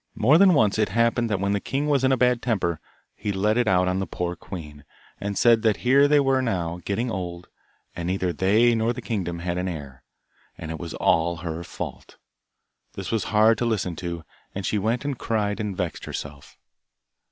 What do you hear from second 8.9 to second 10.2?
the kingdom had an heir,